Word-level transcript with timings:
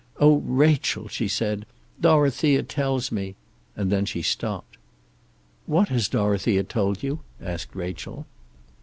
"Oh, 0.19 0.37
Rachel," 0.37 1.07
she 1.07 1.27
said, 1.27 1.63
"Dorothea 2.01 2.63
tells 2.63 3.11
me" 3.11 3.35
and 3.77 3.91
then 3.91 4.07
she 4.07 4.23
stopped. 4.23 4.77
"What 5.67 5.89
has 5.89 6.07
Dorothea 6.07 6.63
told 6.63 7.03
you?" 7.03 7.19
asked 7.39 7.75
Rachel. 7.75 8.25